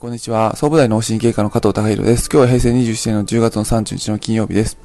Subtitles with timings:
[0.00, 0.56] こんにちは。
[0.56, 2.28] 総武大脳神経科の加藤隆弘です。
[2.28, 4.76] 今日は平成27年の10月の30日の金曜日です。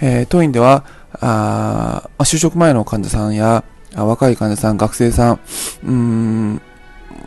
[0.00, 0.84] えー、当院では、
[1.20, 3.62] あ就職前の患者さんや、
[3.94, 5.40] 若い患者さん、学生さん、
[5.84, 6.62] うん、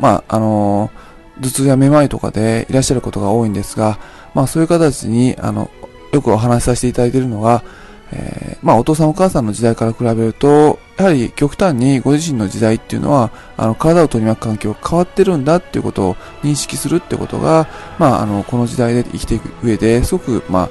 [0.01, 3.99] まあ、あのー、頭痛やめまいとかでいらっしゃることが多いんですが、
[4.33, 5.69] まあ、そういう方たちに、あの、
[6.11, 7.63] よくお話しさせていただいているのが、
[8.11, 17.67] えー、まあ、お父さんお母さんの時代から比べると、やはり極端にご自身の時代っていうのは、あの、体を取り巻く環境が変わってるんだっていうことを認識するってことが、
[17.99, 20.69] まあ、あの、この時代で生きていく上ですごく、ま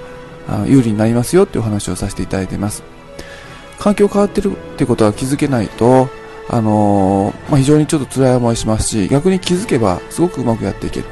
[0.48, 2.82] あ、あ有利になりますよっていうお話をさせていただいています。
[3.78, 6.08] 環境変わってるってことは気づけないと、
[6.48, 11.06] あのー、まあ、非常にちょっと辛い思いしますし、逆に気づけばすごくうまくやっていける。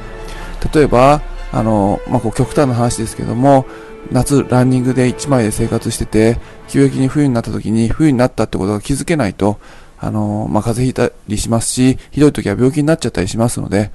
[0.73, 1.21] 例えば、
[1.55, 3.65] あの、まあ、こう極端な話ですけども、
[4.11, 9.61] 夏ランニングで1枚で生活してて、急激に冬になった時に冬になったってことが気づけないと、
[10.01, 13.93] あの、まあ、風邪ひいたりしますし、ひどい時は病気になっちゃったりしますので、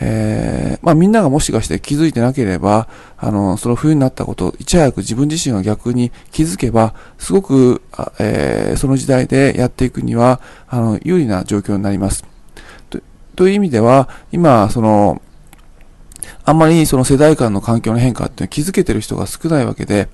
[0.00, 7.82] えー、まあ、みんながもしかして気づいてなければ、あの、その冬になったことをいち早く自分自身が逆に気づけば、すごく、
[8.18, 12.24] えー、その時代でやっていくには、あの、有利な状況になります。
[13.36, 15.20] という意味では、今、その、
[16.44, 20.08] あんまりその世代間の環境の変化っていうの気づけてる人が少ないわけで、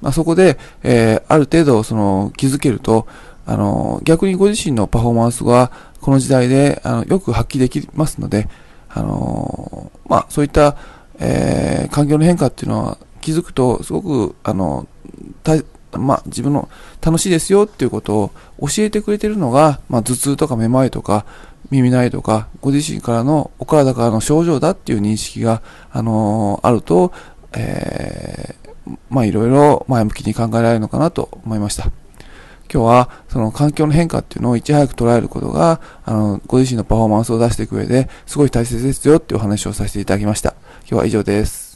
[0.00, 3.06] まあ、そこで、えー、ある程度その気づけると、
[3.46, 8.48] あの、逆にご自身のパフォーマンスはこの時代であのよく発揮できますので、
[8.88, 10.76] あの、まあ、そういった、
[11.18, 14.86] えー、環境の変化っていうのは気づくとすごく、あの、
[15.92, 16.68] まあ、自分の
[17.00, 21.24] 楽しいですよっていうことを教えてくれてるのが、まあ、頭痛とかめまいとか、
[21.70, 27.12] 耳鳴りとか、ご自身からの、お体からの症状だっていう認識が、あの、あると、
[27.52, 31.84] えー、まあ、いろいろ前向きに考えられるのかなと思いました。
[32.72, 40.54] 今日は、その環境の変化っていうのをいち早く捉えることが、あの、ご自身のパフォーマンスを出していく上で、すごい大切ですよっていうお話をさせていただきました。
[40.82, 41.69] 今日は以上です。